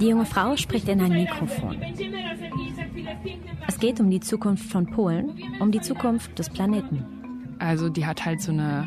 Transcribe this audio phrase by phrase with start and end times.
[0.00, 1.80] Die junge Frau spricht in ein Mikrofon.
[3.66, 7.04] Es geht um die Zukunft von Polen, um die Zukunft des Planeten.
[7.58, 8.86] Also die hat halt so eine,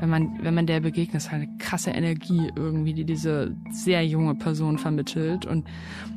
[0.00, 4.06] wenn man, wenn man der begegnet, ist halt eine krasse Energie irgendwie, die diese sehr
[4.06, 5.66] junge Person vermittelt und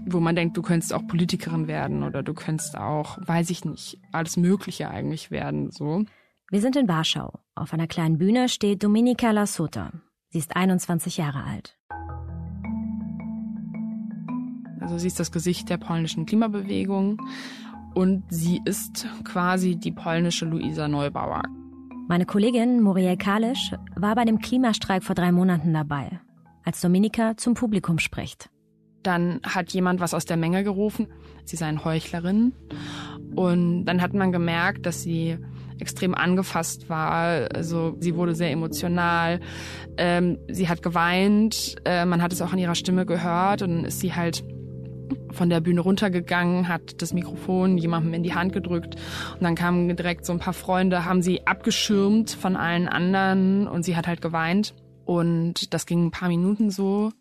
[0.06, 4.00] wo man denkt, du könntest auch Politikerin werden oder du könntest auch, weiß ich nicht,
[4.12, 6.06] alles Mögliche eigentlich werden, so.
[6.50, 7.40] Wir sind in Warschau.
[7.56, 9.92] Auf einer kleinen Bühne steht Dominika Lasota.
[10.30, 11.79] Sie ist 21 Jahre alt.
[14.90, 17.22] Also sie ist das Gesicht der polnischen Klimabewegung
[17.94, 21.44] und sie ist quasi die polnische Luisa Neubauer.
[22.08, 26.20] Meine Kollegin Muriel Kalisch war bei dem Klimastreik vor drei Monaten dabei,
[26.66, 28.50] als Dominika zum Publikum spricht.
[29.04, 31.06] Dann hat jemand was aus der Menge gerufen,
[31.46, 32.54] sie sei eine Heuchlerin.
[33.36, 35.38] Und dann hat man gemerkt, dass sie
[35.78, 37.48] extrem angefasst war.
[37.54, 39.40] Also sie wurde sehr emotional.
[39.98, 41.76] Ähm, sie hat geweint.
[41.86, 43.62] Äh, man hat es auch an ihrer Stimme gehört.
[43.62, 44.44] Und dann ist sie halt
[45.32, 48.96] von der Bühne runtergegangen, hat das Mikrofon jemandem in die Hand gedrückt
[49.34, 53.84] und dann kamen direkt so ein paar Freunde, haben sie abgeschirmt von allen anderen und
[53.84, 54.74] sie hat halt geweint
[55.06, 57.12] und das ging ein paar Minuten so.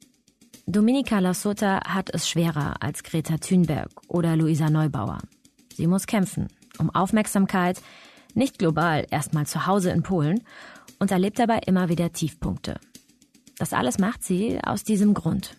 [0.66, 5.18] Dominika Lasota hat es schwerer als Greta Thunberg oder Luisa Neubauer.
[5.74, 7.80] Sie muss kämpfen um Aufmerksamkeit,
[8.34, 10.42] nicht global, erstmal zu Hause in Polen
[10.98, 12.78] und erlebt dabei immer wieder Tiefpunkte.
[13.58, 15.56] Das alles macht sie aus diesem Grund.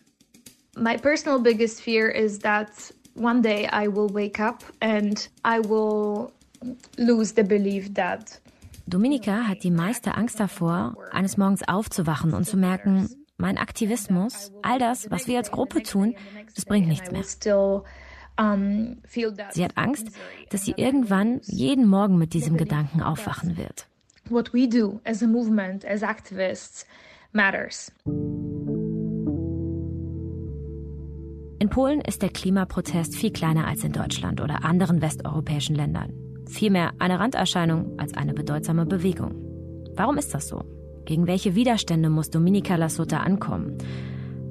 [0.75, 2.69] My personal biggest fear is that
[3.15, 6.31] one day I will wake up and I will
[6.97, 8.39] lose the belief that
[8.89, 14.79] Dominika hat die meiste Angst davor, eines Morgens aufzuwachen und zu merken, mein Aktivismus, all
[14.79, 16.15] das, was wir als Gruppe tun,
[16.55, 17.23] das bringt nichts mehr.
[19.51, 20.07] Sie hat Angst,
[20.49, 23.85] dass sie irgendwann jeden Morgen mit diesem Gedanken aufwachen wird.
[24.29, 26.85] What we do as a movement, as activists,
[27.31, 27.91] matters.
[31.61, 36.13] In Polen ist der Klimaprotest viel kleiner als in Deutschland oder anderen westeuropäischen Ländern.
[36.47, 39.35] Vielmehr eine Randerscheinung als eine bedeutsame Bewegung.
[39.93, 40.63] Warum ist das so?
[41.03, 43.77] Gegen welche Widerstände muss Dominika Lasota ankommen?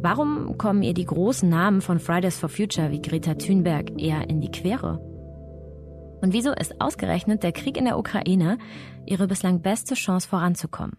[0.03, 4.43] Warum kommen ihr die großen Namen von Fridays for Future wie Greta Thunberg eher in
[4.43, 4.99] die Quere?
[6.21, 8.59] Und wieso ist ausgerechnet der Krieg in der Ukraine
[9.07, 10.99] ihre bislang beste Chance voranzukommen?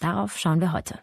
[0.00, 0.98] Darauf schauen wir heute.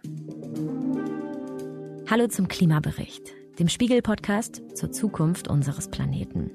[2.08, 6.52] Hallo zum Klimabericht dem Spiegel-Podcast zur Zukunft unseres Planeten.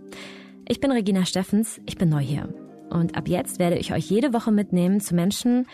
[0.69, 2.55] Ich bin Regina Steffens, ich bin neu hier.
[2.91, 5.67] Und ab jetzt werde ich euch jede Woche mitnehmen zu Menschen,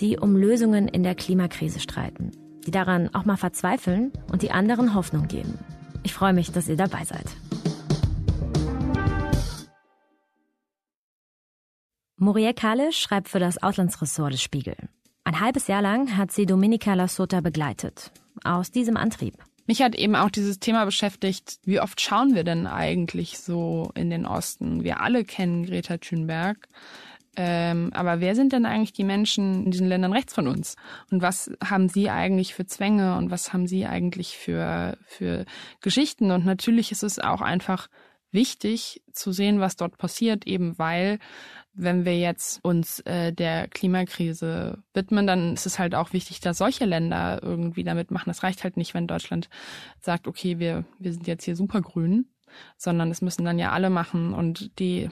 [0.00, 2.30] die um Lösungen in der Klimakrise streiten,
[2.66, 5.58] die daran auch mal verzweifeln und die anderen Hoffnung geben.
[6.04, 7.26] Ich freue mich, dass ihr dabei seid.
[12.18, 14.76] Muriel Kahle schreibt für das Auslandsressort des Spiegel.
[15.24, 18.12] Ein halbes Jahr lang hat sie Dominika Lasota begleitet.
[18.44, 19.34] Aus diesem Antrieb.
[19.66, 24.10] Mich hat eben auch dieses Thema beschäftigt, wie oft schauen wir denn eigentlich so in
[24.10, 24.84] den Osten?
[24.84, 26.68] Wir alle kennen Greta Thunberg.
[27.38, 30.76] Ähm, aber wer sind denn eigentlich die Menschen in diesen Ländern rechts von uns?
[31.10, 35.44] Und was haben sie eigentlich für Zwänge und was haben sie eigentlich für, für
[35.82, 36.30] Geschichten?
[36.30, 37.88] Und natürlich ist es auch einfach
[38.32, 41.18] wichtig zu sehen, was dort passiert, eben weil
[41.76, 46.58] wenn wir jetzt uns äh, der Klimakrise widmen, dann ist es halt auch wichtig, dass
[46.58, 48.30] solche Länder irgendwie damit machen.
[48.30, 49.50] Es reicht halt nicht, wenn Deutschland
[50.00, 52.26] sagt, okay, wir, wir sind jetzt hier supergrün,
[52.78, 55.10] sondern es müssen dann ja alle machen und die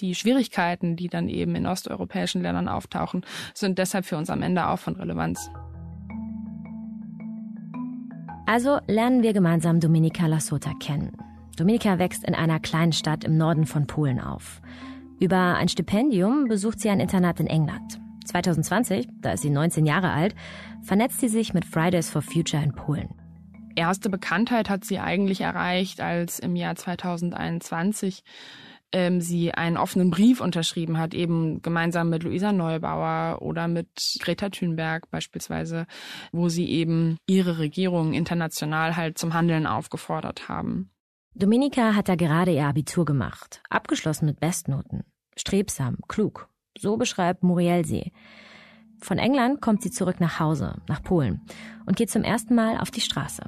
[0.00, 4.68] die Schwierigkeiten, die dann eben in osteuropäischen Ländern auftauchen, sind deshalb für uns am Ende
[4.68, 5.50] auch von Relevanz.
[8.46, 11.16] Also lernen wir gemeinsam Dominika Lasota kennen.
[11.56, 14.62] Dominika wächst in einer kleinen Stadt im Norden von Polen auf.
[15.20, 18.00] Über ein Stipendium besucht sie ein Internat in England.
[18.24, 20.36] 2020, da ist sie 19 Jahre alt,
[20.82, 23.08] vernetzt sie sich mit Fridays for Future in Polen.
[23.74, 28.22] Erste Bekanntheit hat sie eigentlich erreicht, als im Jahr 2021
[28.92, 33.88] ähm, sie einen offenen Brief unterschrieben hat, eben gemeinsam mit Luisa Neubauer oder mit
[34.20, 35.86] Greta Thunberg beispielsweise,
[36.30, 40.90] wo sie eben ihre Regierung international halt zum Handeln aufgefordert haben.
[41.38, 45.04] Dominika hat da gerade ihr Abitur gemacht, abgeschlossen mit Bestnoten.
[45.36, 46.48] Strebsam, klug.
[46.76, 48.10] So beschreibt Muriel sie.
[48.98, 51.40] Von England kommt sie zurück nach Hause, nach Polen
[51.86, 53.44] und geht zum ersten Mal auf die Straße.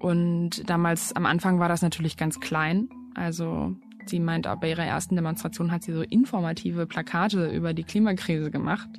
[0.00, 2.88] Und damals am Anfang war das natürlich ganz klein.
[3.14, 3.76] Also
[4.06, 8.90] sie meint, bei ihrer ersten Demonstration hat sie so informative Plakate über die Klimakrise gemacht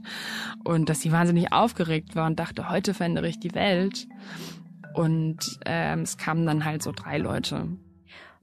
[0.64, 4.08] und dass sie wahnsinnig aufgeregt war und dachte, heute verändere ich die Welt.
[4.94, 7.68] Und ähm, es kamen dann halt so drei Leute.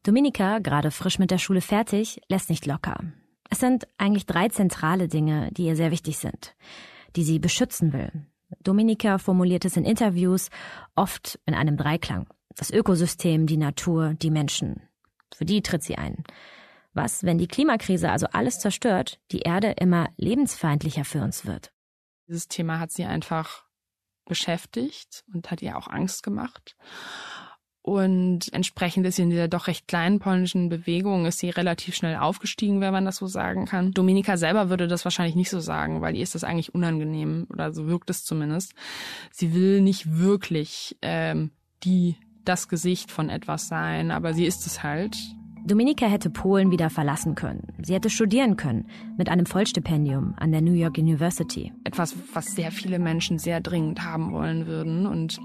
[0.02, 2.98] Dominika, gerade frisch mit der Schule fertig, lässt nicht locker.
[3.50, 6.54] Es sind eigentlich drei zentrale Dinge, die ihr sehr wichtig sind,
[7.16, 8.26] die sie beschützen will.
[8.62, 10.48] Dominika formuliert es in Interviews
[10.94, 12.26] oft in einem Dreiklang.
[12.56, 14.82] Das Ökosystem, die Natur, die Menschen.
[15.34, 16.24] Für die tritt sie ein.
[16.94, 21.72] Was, wenn die Klimakrise also alles zerstört, die Erde immer lebensfeindlicher für uns wird?
[22.26, 23.67] Dieses Thema hat sie einfach
[24.28, 26.76] beschäftigt und hat ihr auch Angst gemacht.
[27.88, 32.16] Und entsprechend ist sie in dieser doch recht kleinen polnischen Bewegung, ist sie relativ schnell
[32.16, 33.92] aufgestiegen, wenn man das so sagen kann.
[33.92, 37.72] Dominika selber würde das wahrscheinlich nicht so sagen, weil ihr ist das eigentlich unangenehm oder
[37.72, 38.74] so wirkt es zumindest.
[39.32, 41.50] Sie will nicht wirklich ähm,
[41.82, 45.16] die das Gesicht von etwas sein, aber sie ist es halt.
[45.64, 47.74] Dominika hätte Polen wieder verlassen können.
[47.82, 51.72] Sie hätte studieren können mit einem Vollstipendium an der New York University.
[51.84, 55.38] Etwas, was sehr viele Menschen sehr dringend haben wollen würden und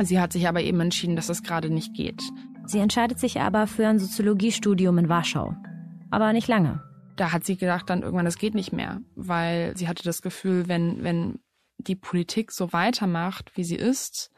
[0.00, 2.22] Sie hat sich aber eben entschieden, dass das gerade nicht geht.
[2.66, 5.54] Sie entscheidet sich aber für ein Soziologiestudium in Warschau.
[6.10, 6.82] Aber nicht lange.
[7.16, 10.68] Da hat sie gedacht dann irgendwann, das geht nicht mehr, weil sie hatte das Gefühl,
[10.68, 11.40] wenn, wenn
[11.78, 14.30] die Politik so weitermacht, wie sie ist,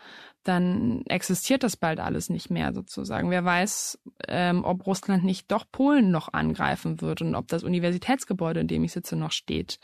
[0.43, 3.31] dann existiert das bald alles nicht mehr sozusagen.
[3.31, 3.99] Wer weiß,
[4.29, 8.85] ähm, ob Russland nicht doch Polen noch angreifen wird und ob das Universitätsgebäude, in dem
[8.85, 9.79] ich sitze, noch steht,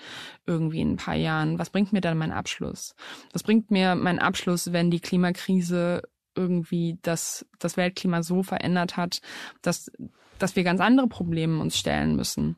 [0.46, 1.58] irgendwie in ein paar Jahren.
[1.58, 2.94] Was bringt mir dann mein Abschluss?
[3.32, 6.02] Was bringt mir mein Abschluss, wenn die Klimakrise
[6.34, 9.20] irgendwie das, das Weltklima so verändert hat,
[9.62, 9.90] dass,
[10.38, 12.56] dass wir ganz andere Probleme uns stellen müssen?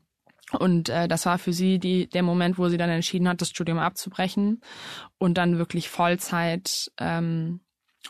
[0.57, 3.49] Und äh, das war für sie die, der Moment, wo sie dann entschieden hat, das
[3.49, 4.61] Studium abzubrechen
[5.17, 7.59] und dann wirklich Vollzeit ähm,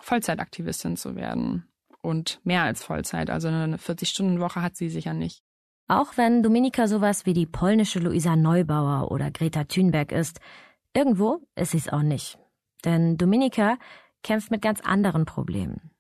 [0.01, 1.67] Vollzeitaktivistin zu werden.
[2.01, 5.43] Und mehr als Vollzeit, also eine 40-Stunden-Woche hat sie sicher nicht.
[5.87, 10.39] Auch wenn Dominika sowas wie die polnische Luisa Neubauer oder Greta Thunberg ist,
[10.93, 12.37] irgendwo ist sie es auch nicht.
[12.85, 13.77] Denn Dominika
[14.23, 15.91] kämpft mit ganz anderen Problemen.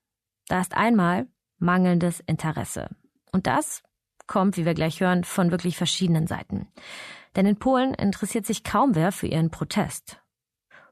[0.47, 1.27] Da ist einmal
[1.57, 2.89] mangelndes Interesse.
[3.31, 3.83] Und das
[4.27, 6.67] kommt, wie wir gleich hören, von wirklich verschiedenen Seiten.
[7.35, 10.21] Denn in Polen interessiert sich kaum wer für ihren Protest.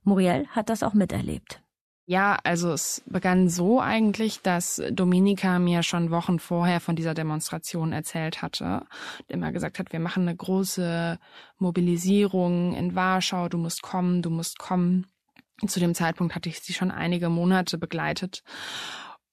[0.03, 1.61] Muriel hat das auch miterlebt.
[2.09, 7.91] Ja, also es begann so eigentlich, dass Dominika mir schon Wochen vorher von dieser Demonstration
[7.91, 8.85] erzählt hatte
[9.19, 11.19] und immer gesagt hat, wir machen eine große
[11.57, 15.07] Mobilisierung in Warschau, du musst kommen, du musst kommen.
[15.67, 18.41] Zu dem Zeitpunkt hatte ich sie schon einige Monate begleitet.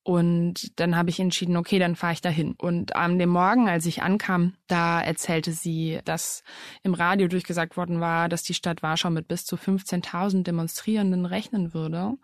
[0.04, 2.52] Und dann habe ich entschieden, okay, dann fahre ich dahin.
[2.58, 6.44] Und am dem Morgen, als ich ankam, da erzählte sie, dass
[6.82, 11.72] im Radio durchgesagt worden war, dass die Stadt Warschau mit bis zu 15.000 Demonstrierenden rechnen
[11.72, 12.18] würde.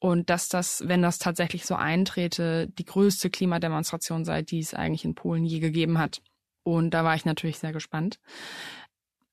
[0.00, 5.04] Und dass das, wenn das tatsächlich so eintrete, die größte Klimademonstration sei, die es eigentlich
[5.04, 6.20] in Polen je gegeben hat.
[6.64, 8.18] Und da war ich natürlich sehr gespannt.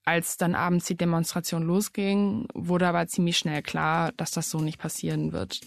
[0.06, 4.78] Als dann abends die Demonstration losging, wurde aber ziemlich schnell klar, dass das so nicht
[4.78, 5.62] passieren wird.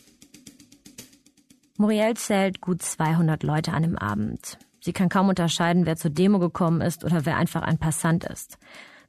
[1.77, 4.59] Muriel zählt gut 200 Leute an dem Abend.
[4.81, 8.59] Sie kann kaum unterscheiden, wer zur Demo gekommen ist oder wer einfach ein Passant ist.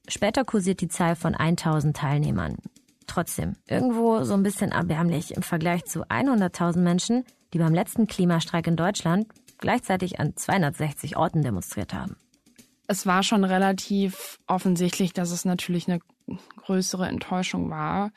[0.08, 2.58] Später kursiert die Zahl von 1000 Teilnehmern.
[3.08, 7.24] Trotzdem, irgendwo so ein bisschen erbärmlich im Vergleich zu 100.000 Menschen,
[7.54, 9.28] die beim letzten Klimastreik in Deutschland
[9.60, 12.18] gleichzeitig an 260 Orten demonstriert haben.
[12.88, 16.00] Es war schon relativ offensichtlich, dass es natürlich eine
[16.58, 18.12] größere Enttäuschung war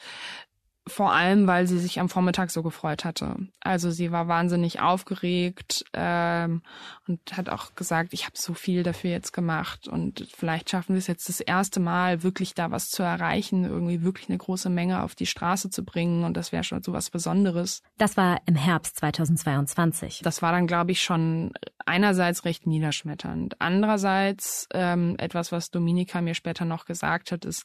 [0.88, 3.36] vor allem, weil sie sich am Vormittag so gefreut hatte.
[3.60, 6.62] Also sie war wahnsinnig aufgeregt ähm,
[7.06, 10.98] und hat auch gesagt, ich habe so viel dafür jetzt gemacht und vielleicht schaffen wir
[10.98, 15.02] es jetzt das erste Mal, wirklich da was zu erreichen, irgendwie wirklich eine große Menge
[15.02, 17.82] auf die Straße zu bringen und das wäre schon so was Besonderes.
[17.98, 20.20] Das war im Herbst 2022.
[20.22, 21.52] Das war dann, glaube ich, schon
[21.86, 23.60] einerseits recht niederschmetternd.
[23.60, 27.64] Andererseits ähm, etwas, was Dominika mir später noch gesagt hat, ist,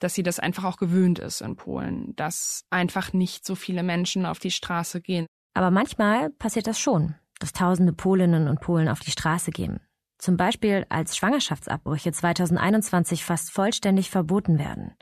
[0.00, 4.26] dass sie das einfach auch gewöhnt ist in Polen, dass einfach nicht so viele Menschen
[4.26, 5.26] auf die Straße gehen.
[5.54, 9.80] Aber manchmal passiert das schon, dass tausende Polinnen und Polen auf die Straße gehen.
[10.18, 14.94] Zum Beispiel als Schwangerschaftsabbrüche 2021 fast vollständig verboten werden.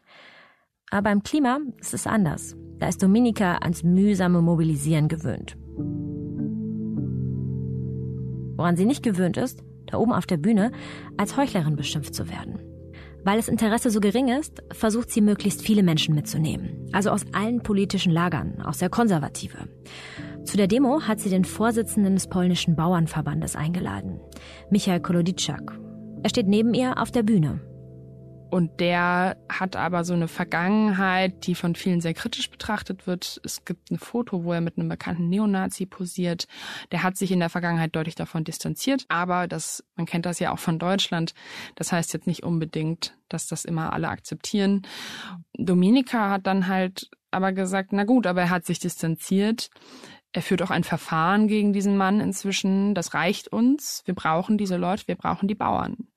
[0.90, 2.56] Aber beim Klima ist es anders.
[2.78, 5.56] Da ist Dominika ans mühsame Mobilisieren gewöhnt.
[8.56, 10.72] Woran sie nicht gewöhnt ist, da oben auf der Bühne
[11.16, 12.58] als Heuchlerin beschimpft zu werden.
[13.28, 16.88] Weil das Interesse so gering ist, versucht sie möglichst viele Menschen mitzunehmen.
[16.92, 19.68] Also aus allen politischen Lagern, auch sehr konservative.
[20.44, 24.18] Zu der Demo hat sie den Vorsitzenden des polnischen Bauernverbandes eingeladen,
[24.70, 25.78] Michael Koloditschak.
[26.22, 27.60] Er steht neben ihr auf der Bühne
[28.50, 33.40] und der hat aber so eine Vergangenheit, die von vielen sehr kritisch betrachtet wird.
[33.44, 36.46] Es gibt ein Foto, wo er mit einem bekannten Neonazi posiert.
[36.90, 39.04] Der hat sich in der Vergangenheit deutlich davon distanziert.
[39.08, 41.34] Aber das, man kennt das ja auch von Deutschland.
[41.74, 44.82] Das heißt jetzt nicht unbedingt, dass das immer alle akzeptieren.
[45.54, 49.68] Dominika hat dann halt aber gesagt, na gut, aber er hat sich distanziert.
[50.32, 52.94] Er führt auch ein Verfahren gegen diesen Mann inzwischen.
[52.94, 54.02] Das reicht uns.
[54.06, 56.08] Wir brauchen diese Leute, wir brauchen die Bauern.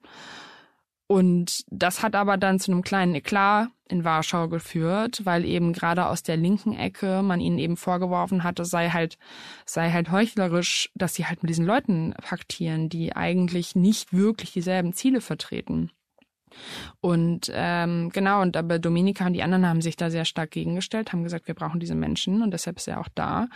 [1.12, 6.06] Und das hat aber dann zu einem kleinen Eklat in Warschau geführt, weil eben gerade
[6.06, 9.18] aus der linken Ecke man ihnen eben vorgeworfen hatte, sei halt,
[9.66, 14.94] sei halt heuchlerisch, dass sie halt mit diesen Leuten paktieren, die eigentlich nicht wirklich dieselben
[14.94, 15.92] Ziele vertreten.
[17.02, 21.12] Und ähm, genau, und aber Dominika und die anderen haben sich da sehr stark gegengestellt,
[21.12, 23.48] haben gesagt, wir brauchen diese Menschen und deshalb ist er auch da.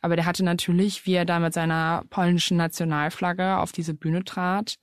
[0.00, 4.76] Aber der hatte natürlich, wie er da mit seiner polnischen Nationalflagge auf diese Bühne trat,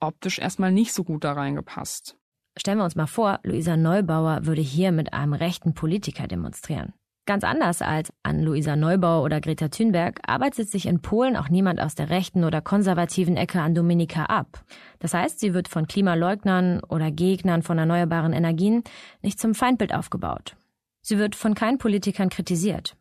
[0.00, 2.16] optisch erstmal nicht so gut da reingepasst.
[2.58, 6.94] Stellen wir uns mal vor, Luisa Neubauer würde hier mit einem rechten Politiker demonstrieren.
[7.26, 11.80] Ganz anders als an Luisa Neubauer oder Greta Thunberg arbeitet sich in Polen auch niemand
[11.80, 14.64] aus der rechten oder konservativen Ecke an Dominika ab.
[15.00, 18.84] Das heißt, sie wird von Klimaleugnern oder Gegnern von erneuerbaren Energien
[19.22, 20.56] nicht zum Feindbild aufgebaut.
[21.02, 22.96] Sie wird von keinen Politikern kritisiert.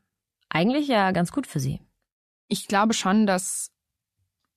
[0.50, 1.80] Eigentlich ja ganz gut für sie.
[2.48, 3.72] Ich glaube schon, dass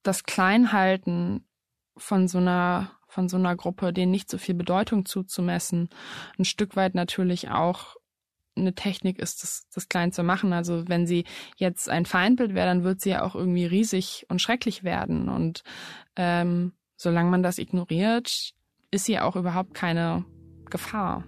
[0.02, 1.44] das Kleinhalten
[1.98, 5.88] von so einer von so einer Gruppe, denen nicht so viel Bedeutung zuzumessen,
[6.38, 7.96] ein Stück weit natürlich auch
[8.54, 10.52] eine Technik ist, das, das klein zu machen.
[10.52, 11.24] Also wenn sie
[11.56, 15.28] jetzt ein Feindbild wäre, dann wird sie ja auch irgendwie riesig und schrecklich werden.
[15.28, 15.62] Und
[16.16, 18.52] ähm, solange man das ignoriert,
[18.90, 20.24] ist sie auch überhaupt keine
[20.70, 21.24] Gefahr.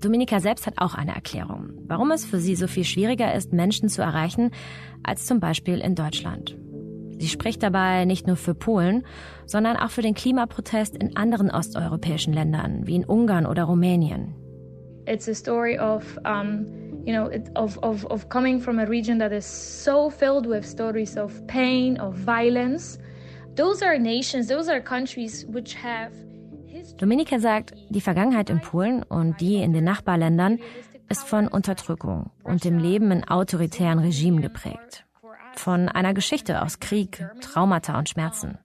[0.00, 3.88] Dominika selbst hat auch eine Erklärung, warum es für sie so viel schwieriger ist, Menschen
[3.88, 4.50] zu erreichen,
[5.02, 6.56] als zum Beispiel in Deutschland.
[7.20, 9.04] Sie spricht dabei nicht nur für Polen,
[9.44, 14.34] sondern auch für den Klimaprotest in anderen osteuropäischen Ländern, wie in Ungarn oder Rumänien.
[15.06, 16.66] It's a story of um,
[17.04, 21.18] you know, of, of, of coming from a region that is so filled with stories
[21.18, 22.98] of pain, of violence.
[23.54, 26.12] Those are nations, those are countries which have
[26.96, 30.58] Dominika sagt, die Vergangenheit in Polen und die in den Nachbarländern
[31.10, 35.04] ist von Unterdrückung und dem Leben in autoritären Regimen geprägt
[35.56, 38.58] von einer Geschichte aus Krieg, Traumata und Schmerzen.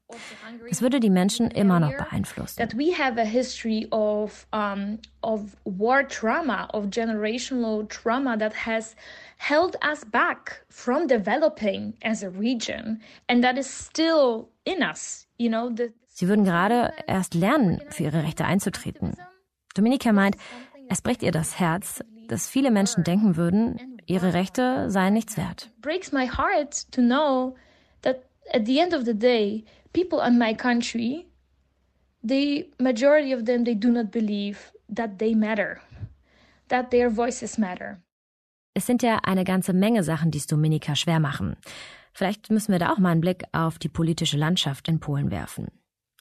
[0.69, 2.57] Es würde die Menschen immer noch beeinflussen.
[2.57, 8.95] That we have a history of um, of war trauma, of generational trauma that has
[9.37, 15.27] held us back from developing as a region, and that is still in us.
[15.37, 15.69] You know.
[15.69, 19.17] The Sie würden gerade erst lernen, für ihre Rechte einzutreten.
[19.73, 20.37] Dominika meint,
[20.87, 25.69] es bricht ihr das Herz, dass viele Menschen denken würden, ihre Rechte seien nichts wert.
[25.81, 27.55] Breaks my heart to know
[28.01, 31.27] that at the end of the day, people in my country,
[32.23, 35.79] the majority of them, they do not believe that they matter,
[36.69, 38.01] that their voices matter.
[38.73, 41.55] Es sind ja eine ganze Menge Sachen, die es Dominika schwer machen.
[42.13, 45.67] Vielleicht müssen wir da auch mal einen Blick auf die politische Landschaft in Polen werfen.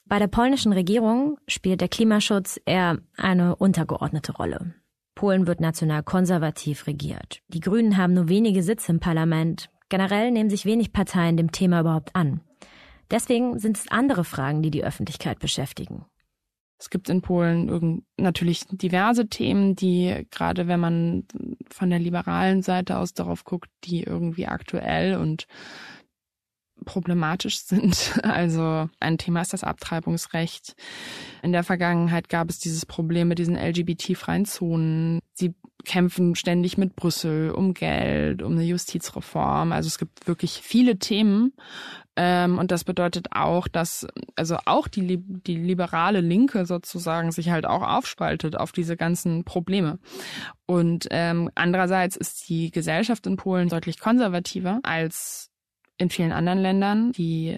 [0.05, 4.73] Bei der polnischen Regierung spielt der Klimaschutz eher eine untergeordnete Rolle.
[5.15, 7.41] Polen wird national konservativ regiert.
[7.47, 9.69] Die Grünen haben nur wenige Sitze im Parlament.
[9.89, 12.41] Generell nehmen sich wenig Parteien dem Thema überhaupt an.
[13.11, 16.05] Deswegen sind es andere Fragen, die die Öffentlichkeit beschäftigen.
[16.77, 21.23] Es gibt in Polen natürlich diverse Themen, die gerade wenn man
[21.71, 25.45] von der liberalen Seite aus darauf guckt, die irgendwie aktuell und
[26.83, 28.13] problematisch sind.
[28.23, 30.75] Also ein Thema ist das Abtreibungsrecht.
[31.41, 35.19] In der Vergangenheit gab es dieses Problem mit diesen LGBT-freien Zonen.
[35.33, 35.53] Sie
[35.85, 39.71] kämpfen ständig mit Brüssel um Geld, um eine Justizreform.
[39.71, 41.53] Also es gibt wirklich viele Themen.
[42.17, 47.65] Ähm, und das bedeutet auch, dass also auch die, die liberale Linke sozusagen sich halt
[47.65, 49.99] auch aufspaltet auf diese ganzen Probleme.
[50.65, 55.51] Und ähm, andererseits ist die Gesellschaft in Polen deutlich konservativer als
[55.97, 57.11] in vielen anderen Ländern.
[57.13, 57.57] Die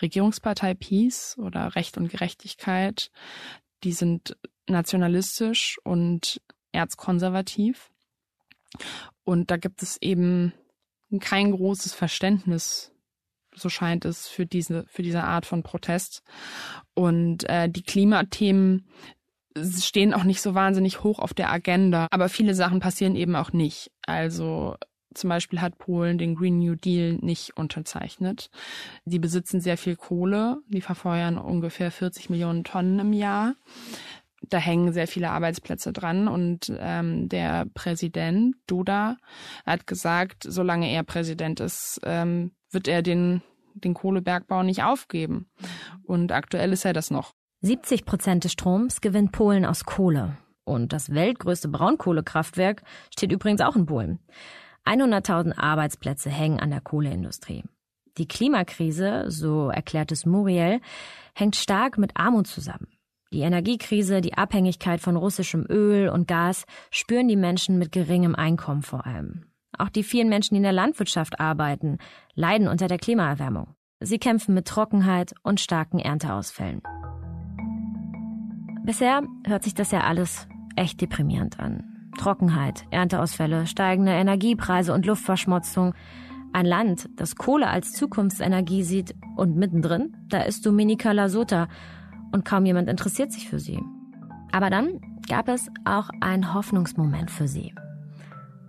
[0.00, 3.10] Regierungspartei Peace oder Recht und Gerechtigkeit,
[3.84, 4.36] die sind
[4.68, 6.40] nationalistisch und
[6.72, 7.90] erzkonservativ.
[9.24, 10.52] Und da gibt es eben
[11.20, 12.92] kein großes Verständnis,
[13.54, 16.22] so scheint es, für diese, für diese Art von Protest.
[16.94, 18.86] Und äh, die Klimathemen
[19.56, 22.06] stehen auch nicht so wahnsinnig hoch auf der Agenda.
[22.10, 23.90] Aber viele Sachen passieren eben auch nicht.
[24.02, 24.76] Also
[25.16, 28.50] zum Beispiel hat Polen den Green New Deal nicht unterzeichnet.
[29.04, 30.58] Die besitzen sehr viel Kohle.
[30.68, 33.54] Die verfeuern ungefähr 40 Millionen Tonnen im Jahr.
[34.48, 39.16] Da hängen sehr viele Arbeitsplätze dran und ähm, der Präsident Duda
[39.64, 43.42] hat gesagt, solange er Präsident ist, ähm, wird er den,
[43.74, 45.48] den Kohlebergbau nicht aufgeben.
[46.04, 47.32] Und aktuell ist er das noch.
[47.62, 50.36] 70 Prozent des Stroms gewinnt Polen aus Kohle.
[50.64, 52.82] Und das weltgrößte Braunkohlekraftwerk
[53.12, 54.18] steht übrigens auch in Polen.
[54.86, 57.64] 100.000 Arbeitsplätze hängen an der Kohleindustrie.
[58.18, 60.80] Die Klimakrise, so erklärt es Muriel,
[61.34, 62.88] hängt stark mit Armut zusammen.
[63.32, 68.82] Die Energiekrise, die Abhängigkeit von russischem Öl und Gas spüren die Menschen mit geringem Einkommen
[68.82, 69.46] vor allem.
[69.76, 71.98] Auch die vielen Menschen, die in der Landwirtschaft arbeiten,
[72.34, 73.74] leiden unter der Klimaerwärmung.
[74.00, 76.82] Sie kämpfen mit Trockenheit und starken Ernteausfällen.
[78.84, 81.95] Bisher hört sich das ja alles echt deprimierend an.
[82.16, 85.94] Trockenheit, Ernteausfälle, steigende Energiepreise und Luftverschmutzung.
[86.52, 91.68] Ein Land, das Kohle als Zukunftsenergie sieht und mittendrin, da ist Dominika Lasota
[92.32, 93.80] und kaum jemand interessiert sich für sie.
[94.52, 97.74] Aber dann gab es auch einen Hoffnungsmoment für sie.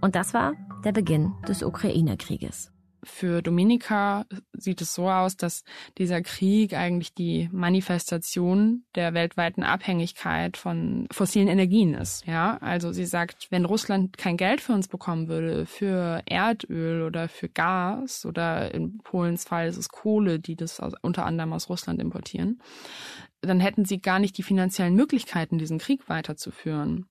[0.01, 2.71] Und das war der Beginn des Ukraine-Krieges.
[3.03, 5.63] Für Dominika sieht es so aus, dass
[5.97, 12.25] dieser Krieg eigentlich die Manifestation der weltweiten Abhängigkeit von fossilen Energien ist.
[12.25, 17.29] Ja, also sie sagt, wenn Russland kein Geld für uns bekommen würde, für Erdöl oder
[17.29, 21.69] für Gas oder in Polens Fall ist es Kohle, die das aus, unter anderem aus
[21.69, 22.61] Russland importieren,
[23.41, 27.05] dann hätten sie gar nicht die finanziellen Möglichkeiten, diesen Krieg weiterzuführen.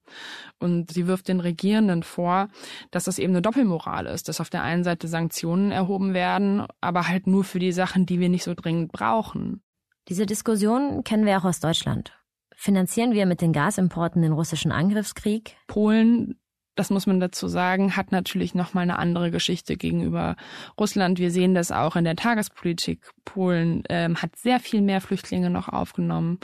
[0.59, 2.49] Und sie wirft den Regierenden vor,
[2.91, 7.09] dass das eben eine Doppelmoral ist, dass auf der einen Seite Sanktionen erhoben werden, aber
[7.09, 9.63] halt nur für die Sachen, die wir nicht so dringend brauchen.
[10.09, 12.13] Diese Diskussion kennen wir auch aus Deutschland.
[12.55, 15.57] Finanzieren wir mit den Gasimporten den russischen Angriffskrieg?
[15.67, 16.39] Polen
[16.77, 20.37] das muss man dazu sagen, hat natürlich nochmal eine andere Geschichte gegenüber
[20.79, 21.19] Russland.
[21.19, 23.01] Wir sehen das auch in der Tagespolitik.
[23.25, 26.39] Polen ähm, hat sehr viel mehr Flüchtlinge noch aufgenommen.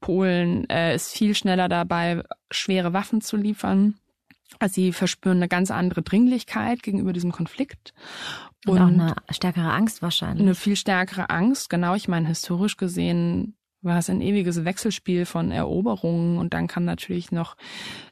[0.00, 3.94] Polen äh, ist viel schneller dabei, schwere Waffen zu liefern.
[4.58, 7.94] Also sie verspüren eine ganz andere Dringlichkeit gegenüber diesem Konflikt.
[8.66, 10.42] Und, und auch eine stärkere Angst wahrscheinlich.
[10.42, 11.94] Eine viel stärkere Angst, genau.
[11.94, 17.32] Ich meine, historisch gesehen war es ein ewiges Wechselspiel von Eroberungen und dann kam natürlich
[17.32, 17.56] noch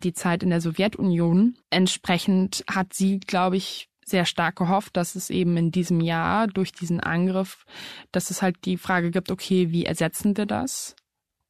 [0.02, 1.56] die Zeit in der Sowjetunion.
[1.68, 6.72] Entsprechend hat sie, glaube ich, sehr stark gehofft, dass es eben in diesem Jahr durch
[6.72, 7.64] diesen Angriff,
[8.12, 10.94] dass es halt die Frage gibt, okay, wie ersetzen wir das?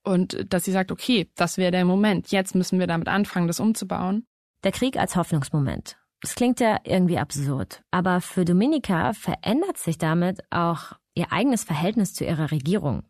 [0.05, 2.31] Und dass sie sagt, okay, das wäre der Moment.
[2.31, 4.27] Jetzt müssen wir damit anfangen, das umzubauen.
[4.63, 5.97] Der Krieg als Hoffnungsmoment.
[6.21, 7.83] Das klingt ja irgendwie absurd.
[7.91, 13.03] Aber für Dominika verändert sich damit auch ihr eigenes Verhältnis zu ihrer Regierung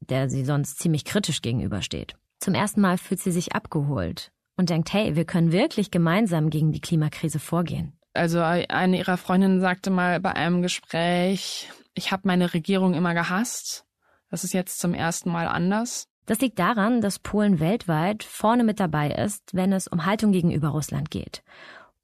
[0.00, 2.14] der sie sonst ziemlich kritisch gegenübersteht.
[2.38, 6.72] Zum ersten Mal fühlt sie sich abgeholt und denkt, hey, wir können wirklich gemeinsam gegen
[6.72, 7.92] die Klimakrise vorgehen.
[8.14, 13.84] Also eine ihrer Freundinnen sagte mal bei einem Gespräch, ich habe meine Regierung immer gehasst.
[14.30, 16.08] Das ist jetzt zum ersten Mal anders.
[16.24, 20.68] Das liegt daran, dass Polen weltweit vorne mit dabei ist, wenn es um Haltung gegenüber
[20.68, 21.42] Russland geht.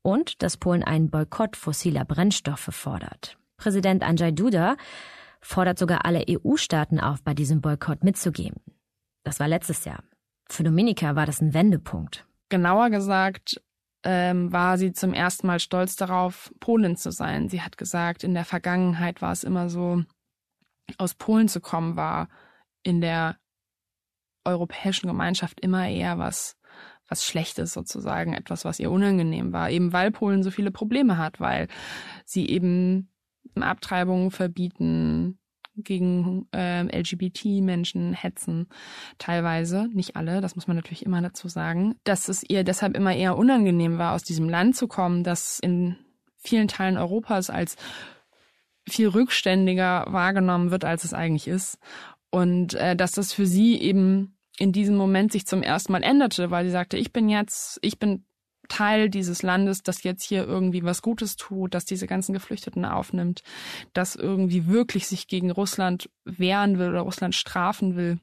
[0.03, 3.37] Und dass Polen einen Boykott fossiler Brennstoffe fordert.
[3.57, 4.77] Präsident Andrzej Duda
[5.43, 8.57] fordert sogar alle EU-Staaten auf, bei diesem Boykott mitzugehen.
[9.25, 10.03] Das war letztes Jahr.
[10.49, 12.27] Für Dominika war das ein Wendepunkt.
[12.49, 13.61] Genauer gesagt
[14.05, 17.49] ähm, war sie zum ersten Mal stolz darauf, Polin zu sein.
[17.49, 20.03] Sie hat gesagt, in der Vergangenheit war es immer so,
[20.99, 22.29] aus Polen zu kommen war
[22.83, 23.37] in der
[24.45, 26.57] europäischen Gemeinschaft immer eher was
[27.13, 31.41] was Schlechtes sozusagen, etwas, was ihr unangenehm war, eben weil Polen so viele Probleme hat,
[31.41, 31.69] weil
[32.25, 33.12] sie eben
[33.57, 35.39] Abtreibungen verbieten,
[35.77, 38.69] gegen äh, LGBT-Menschen hetzen,
[39.19, 43.15] teilweise, nicht alle, das muss man natürlich immer dazu sagen, dass es ihr deshalb immer
[43.15, 45.97] eher unangenehm war, aus diesem Land zu kommen, das in
[46.37, 47.77] vielen Teilen Europas als
[48.89, 51.79] viel rückständiger wahrgenommen wird, als es eigentlich ist.
[52.31, 56.51] Und äh, dass das für sie eben in diesem Moment sich zum ersten Mal änderte,
[56.51, 58.25] weil sie sagte, ich bin jetzt, ich bin
[58.73, 63.43] Teil dieses Landes, das jetzt hier irgendwie was Gutes tut, das diese ganzen Geflüchteten aufnimmt,
[63.93, 68.19] das irgendwie wirklich sich gegen Russland wehren will oder Russland strafen will.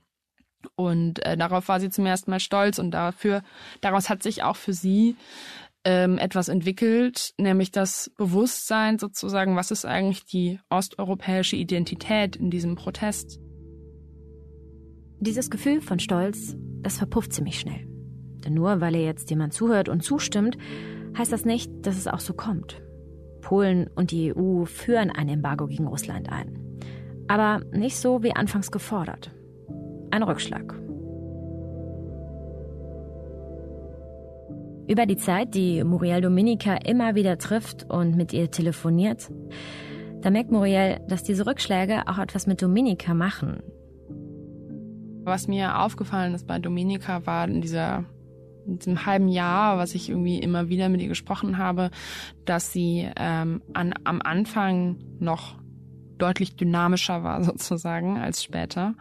[0.75, 3.43] Und äh, darauf war sie zum ersten Mal stolz und dafür,
[3.81, 5.15] daraus hat sich auch für sie
[5.85, 12.73] ähm, etwas entwickelt, nämlich das Bewusstsein sozusagen, was ist eigentlich die osteuropäische Identität in diesem
[12.73, 13.39] Protest.
[15.19, 17.88] Dieses Gefühl von Stolz, das verpufft ziemlich schnell.
[18.45, 20.57] Denn nur weil ihr jetzt jemand zuhört und zustimmt,
[21.17, 22.81] heißt das nicht, dass es auch so kommt.
[23.41, 26.59] Polen und die EU führen ein Embargo gegen Russland ein.
[27.27, 29.31] Aber nicht so wie anfangs gefordert.
[30.11, 30.75] Ein Rückschlag.
[34.87, 39.29] Über die Zeit, die Muriel Dominica immer wieder trifft und mit ihr telefoniert,
[40.21, 43.61] da merkt Muriel, dass diese Rückschläge auch etwas mit Dominica machen.
[45.23, 48.03] Was mir aufgefallen ist bei Dominica war dieser
[48.69, 51.91] in diesem halben Jahr, was ich irgendwie immer wieder mit ihr gesprochen habe,
[52.45, 55.59] dass sie ähm, an, am Anfang noch
[56.17, 58.95] deutlich dynamischer war sozusagen als später.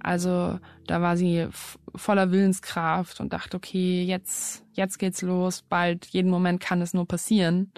[0.00, 1.48] Also da war sie
[1.94, 7.06] voller Willenskraft und dachte, okay, jetzt, jetzt geht's los, bald, jeden Moment kann es nur
[7.06, 7.72] passieren.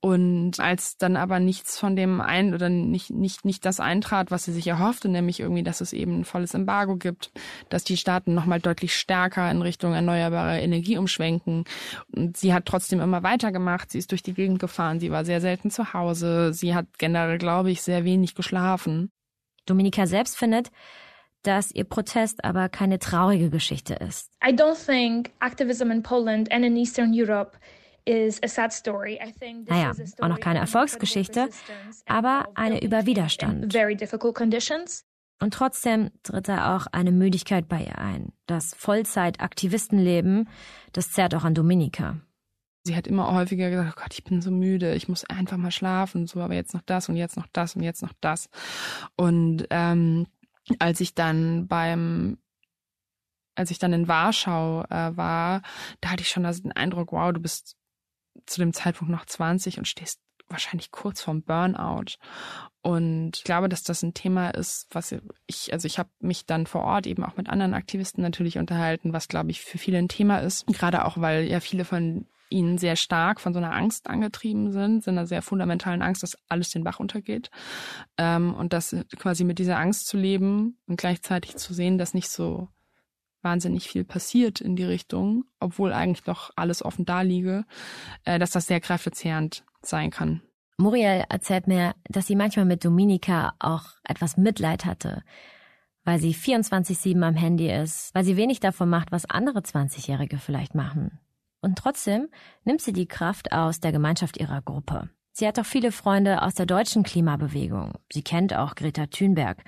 [0.00, 4.44] Und als dann aber nichts von dem ein oder nicht, nicht, nicht das eintrat, was
[4.44, 7.32] sie sich erhoffte, nämlich irgendwie, dass es eben ein volles Embargo gibt,
[7.70, 11.64] dass die Staaten nochmal deutlich stärker in Richtung erneuerbare Energie umschwenken.
[12.14, 13.90] Und sie hat trotzdem immer weitergemacht.
[13.90, 15.00] Sie ist durch die Gegend gefahren.
[15.00, 16.52] Sie war sehr selten zu Hause.
[16.52, 19.10] Sie hat generell, glaube ich, sehr wenig geschlafen.
[19.64, 20.70] Dominika selbst findet,
[21.42, 24.30] dass ihr Protest aber keine traurige Geschichte ist.
[24.44, 27.58] I don't think activism in Poland and in Eastern Europe
[29.68, 31.48] naja, auch noch keine Erfolgsgeschichte,
[32.06, 33.72] aber eine über Widerstand.
[35.38, 38.32] Und trotzdem tritt da auch eine Müdigkeit bei ihr ein.
[38.46, 40.48] Das Vollzeit-Aktivistenleben,
[40.92, 42.16] das zerrt auch an Dominika.
[42.84, 45.72] Sie hat immer häufiger gesagt, oh Gott, ich bin so müde, ich muss einfach mal
[45.72, 48.48] schlafen, so, aber jetzt noch das und jetzt noch das und jetzt noch das.
[49.16, 50.26] Und ähm,
[50.78, 52.38] als ich dann beim
[53.56, 55.62] als ich dann in Warschau äh, war,
[56.00, 57.76] da hatte ich schon also den Eindruck, wow, du bist
[58.46, 62.18] zu dem Zeitpunkt noch 20 und stehst wahrscheinlich kurz vorm Burnout.
[62.82, 65.14] Und ich glaube, dass das ein Thema ist, was
[65.46, 69.12] ich, also ich habe mich dann vor Ort eben auch mit anderen Aktivisten natürlich unterhalten,
[69.12, 70.66] was glaube ich für viele ein Thema ist.
[70.68, 75.02] Gerade auch, weil ja viele von ihnen sehr stark von so einer Angst angetrieben sind,
[75.02, 77.50] sind einer sehr fundamentalen Angst, dass alles den Bach untergeht.
[78.18, 82.30] Ähm, und das quasi mit dieser Angst zu leben und gleichzeitig zu sehen, dass nicht
[82.30, 82.68] so
[83.46, 87.64] wahnsinnig viel passiert in die Richtung, obwohl eigentlich noch alles offen da liege,
[88.24, 90.42] äh, dass das sehr kräftezehrend sein kann.
[90.78, 95.22] Muriel erzählt mir, dass sie manchmal mit Dominika auch etwas Mitleid hatte,
[96.04, 100.74] weil sie 24-7 am Handy ist, weil sie wenig davon macht, was andere 20-Jährige vielleicht
[100.74, 101.20] machen.
[101.60, 102.28] Und trotzdem
[102.64, 105.08] nimmt sie die Kraft aus der Gemeinschaft ihrer Gruppe.
[105.32, 107.92] Sie hat auch viele Freunde aus der deutschen Klimabewegung.
[108.12, 109.62] Sie kennt auch Greta Thunberg.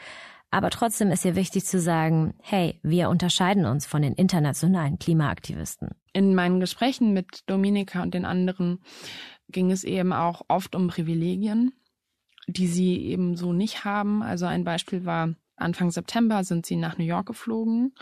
[0.50, 5.90] Aber trotzdem ist ihr wichtig zu sagen, hey, wir unterscheiden uns von den internationalen Klimaaktivisten.
[6.12, 8.80] In meinen Gesprächen mit Dominika und den anderen
[9.48, 11.72] ging es eben auch oft um Privilegien,
[12.46, 14.22] die sie eben so nicht haben.
[14.22, 17.94] Also ein Beispiel war, Anfang September sind sie nach New York geflogen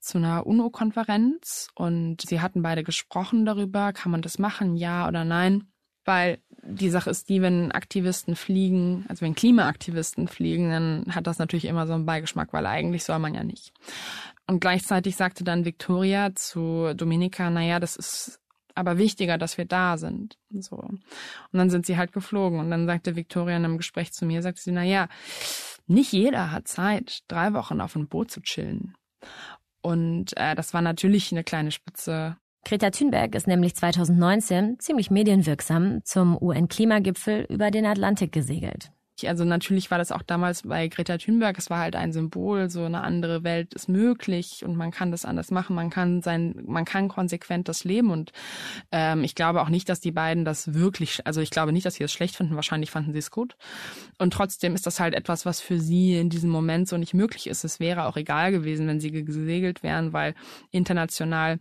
[0.00, 5.24] zu einer UNO-Konferenz und sie hatten beide gesprochen darüber, kann man das machen, ja oder
[5.24, 5.68] nein.
[6.04, 11.38] Weil die Sache ist die, wenn Aktivisten fliegen, also wenn Klimaaktivisten fliegen, dann hat das
[11.38, 13.72] natürlich immer so einen Beigeschmack, weil eigentlich soll man ja nicht.
[14.46, 18.40] Und gleichzeitig sagte dann Victoria zu Dominika, naja, das ist
[18.74, 20.38] aber wichtiger, dass wir da sind.
[20.50, 20.76] So.
[20.76, 21.02] Und
[21.52, 22.58] dann sind sie halt geflogen.
[22.58, 25.08] Und dann sagte Victoria in einem Gespräch zu mir, sagte sie, naja,
[25.86, 28.94] nicht jeder hat Zeit, drei Wochen auf einem Boot zu chillen.
[29.80, 36.02] Und äh, das war natürlich eine kleine Spitze Greta Thunberg ist nämlich 2019 ziemlich medienwirksam
[36.04, 38.90] zum UN-Klimagipfel über den Atlantik gesegelt.
[39.26, 42.84] Also natürlich war das auch damals bei Greta Thunberg, es war halt ein Symbol, so
[42.84, 46.84] eine andere Welt ist möglich und man kann das anders machen, man kann sein, man
[46.84, 48.32] kann konsequent das leben und
[48.90, 51.94] ähm, ich glaube auch nicht, dass die beiden das wirklich, also ich glaube nicht, dass
[51.94, 53.56] sie es das schlecht finden, wahrscheinlich fanden sie es gut
[54.18, 57.46] und trotzdem ist das halt etwas, was für sie in diesem Moment so nicht möglich
[57.46, 57.62] ist.
[57.62, 60.34] Es wäre auch egal gewesen, wenn sie gesegelt wären, weil
[60.72, 61.60] international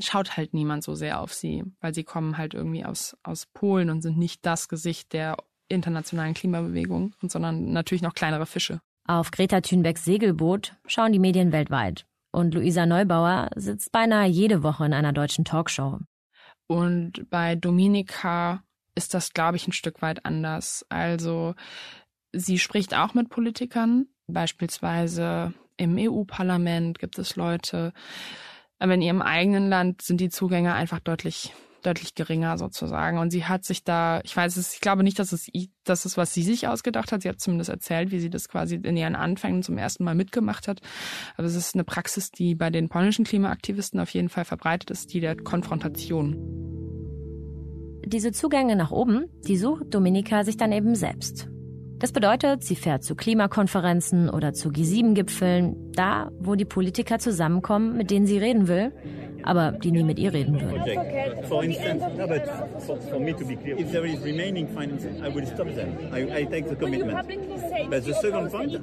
[0.00, 3.90] schaut halt niemand so sehr auf sie, weil sie kommen halt irgendwie aus, aus Polen
[3.90, 5.36] und sind nicht das Gesicht der
[5.68, 8.80] internationalen Klimabewegung, sondern natürlich noch kleinere Fische.
[9.06, 12.06] Auf Greta Thunbergs Segelboot schauen die Medien weltweit.
[12.32, 15.98] Und Luisa Neubauer sitzt beinahe jede Woche in einer deutschen Talkshow.
[16.68, 18.62] Und bei Dominika
[18.94, 20.86] ist das, glaube ich, ein Stück weit anders.
[20.88, 21.54] Also
[22.32, 27.92] sie spricht auch mit Politikern, beispielsweise im EU-Parlament gibt es Leute,
[28.80, 33.18] aber in ihrem eigenen Land sind die Zugänge einfach deutlich deutlich geringer sozusagen.
[33.18, 35.50] Und sie hat sich da, ich weiß es, ich glaube nicht, dass es
[35.84, 37.22] das ist, was sie sich ausgedacht hat.
[37.22, 40.68] Sie hat zumindest erzählt, wie sie das quasi in ihren Anfängen zum ersten Mal mitgemacht
[40.68, 40.80] hat.
[41.36, 45.12] Aber es ist eine Praxis, die bei den polnischen Klimaaktivisten auf jeden Fall verbreitet ist,
[45.12, 46.36] die der Konfrontation.
[48.04, 51.48] Diese Zugänge nach oben, die sucht Dominika sich dann eben selbst.
[52.00, 58.10] Das bedeutet, sie fährt zu Klimakonferenzen oder zu G7-Gipfeln, da, wo die Politiker zusammenkommen, mit
[58.10, 58.90] denen sie reden will,
[59.42, 60.82] aber die nie mit ihr reden würden.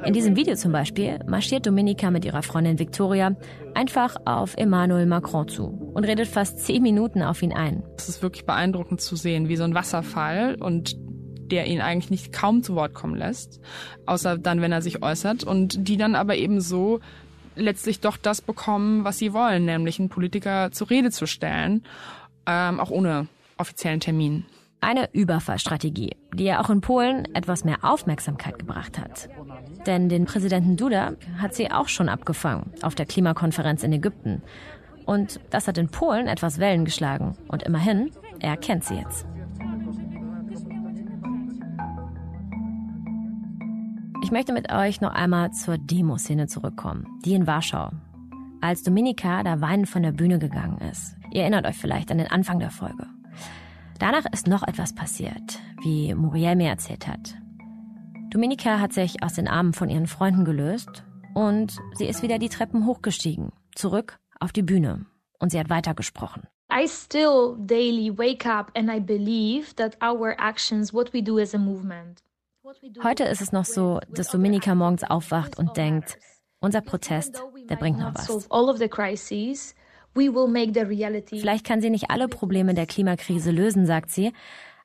[0.06, 3.36] In diesem Video zum Beispiel marschiert Dominika mit ihrer Freundin Victoria
[3.74, 7.82] einfach auf Emmanuel Macron zu und redet fast zehn Minuten auf ihn ein.
[7.98, 11.07] Es ist wirklich beeindruckend zu sehen, wie so ein Wasserfall und
[11.52, 13.60] der ihn eigentlich nicht kaum zu Wort kommen lässt,
[14.06, 17.00] außer dann, wenn er sich äußert, und die dann aber eben so
[17.56, 21.84] letztlich doch das bekommen, was sie wollen, nämlich einen Politiker zur Rede zu stellen,
[22.46, 24.46] ähm, auch ohne offiziellen Termin.
[24.80, 29.28] Eine Überfallstrategie, die ja auch in Polen etwas mehr Aufmerksamkeit gebracht hat.
[29.88, 34.44] Denn den Präsidenten Duda hat sie auch schon abgefangen auf der Klimakonferenz in Ägypten.
[35.06, 37.36] Und das hat in Polen etwas Wellen geschlagen.
[37.48, 39.26] Und immerhin, er kennt sie jetzt.
[44.28, 47.92] Ich möchte mit euch noch einmal zur Demoszene zurückkommen, die in Warschau.
[48.60, 51.16] Als Dominika da weinend von der Bühne gegangen ist.
[51.32, 53.08] Ihr erinnert euch vielleicht an den Anfang der Folge.
[54.00, 57.38] Danach ist noch etwas passiert, wie Muriel mir erzählt hat.
[58.30, 62.50] Dominika hat sich aus den Armen von ihren Freunden gelöst Und sie ist wieder die
[62.50, 65.06] Treppen hochgestiegen, zurück auf die Bühne.
[65.40, 66.44] Und sie hat weitergesprochen.
[66.70, 71.56] I still daily wake up and I believe that our actions, what we do as
[71.56, 72.27] a movement.
[73.04, 76.18] Heute ist es noch so, dass Dominika morgens aufwacht und denkt,
[76.60, 78.48] unser Protest, der bringt noch was.
[81.40, 84.34] Vielleicht kann sie nicht alle Probleme der Klimakrise lösen, sagt sie,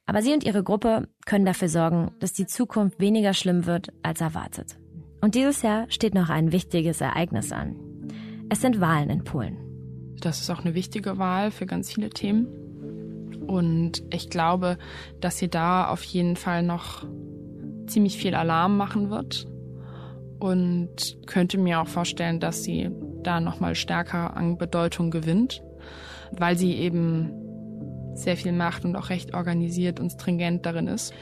[0.06, 4.20] aber sie und ihre Gruppe können dafür sorgen, dass die Zukunft weniger schlimm wird als
[4.20, 4.76] erwartet.
[5.20, 7.76] Und dieses Jahr steht noch ein wichtiges Ereignis an.
[8.48, 9.56] Es sind Wahlen in Polen.
[10.20, 12.46] Das ist auch eine wichtige Wahl für ganz viele Themen.
[13.46, 14.78] Und ich glaube,
[15.20, 17.06] dass sie da auf jeden Fall noch
[17.92, 19.46] ziemlich viel Alarm machen wird.
[20.38, 22.90] Und könnte mir auch vorstellen, dass sie
[23.22, 25.62] da nochmal stärker an Bedeutung gewinnt,
[26.32, 27.30] weil sie eben
[28.14, 31.14] sehr viel macht und auch recht organisiert und stringent darin ist.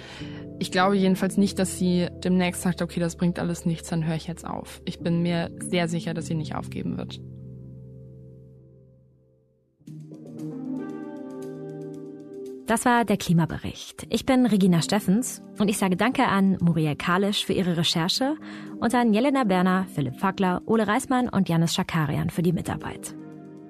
[0.59, 4.17] Ich glaube jedenfalls nicht, dass sie demnächst sagt, okay, das bringt alles nichts, dann höre
[4.17, 4.81] ich jetzt auf.
[4.85, 7.21] Ich bin mir sehr sicher, dass sie nicht aufgeben wird.
[12.71, 14.07] Das war der Klimabericht.
[14.11, 18.37] Ich bin Regina Steffens und ich sage Danke an Muriel Kalisch für ihre Recherche
[18.79, 23.17] und an Jelena Berner, Philipp Fackler, Ole Reismann und Janis Schakarian für die Mitarbeit.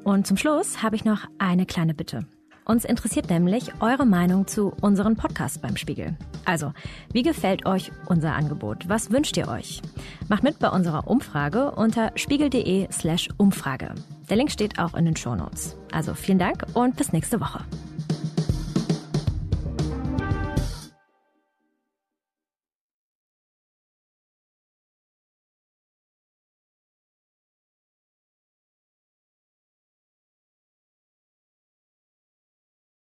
[0.05, 2.27] Und zum Schluss habe ich noch eine kleine Bitte.
[2.67, 6.19] Uns interessiert nämlich eure Meinung zu unseren Podcasts beim Spiegel.
[6.45, 6.75] Also,
[7.11, 8.87] wie gefällt euch unser Angebot?
[8.91, 9.81] Was wünscht ihr euch?
[10.29, 13.95] Macht mit bei unserer Umfrage unter spiegel.de slash Umfrage.
[14.29, 15.79] Der Link steht auch in den Shownotes.
[15.91, 17.65] Also vielen Dank und bis nächste Woche.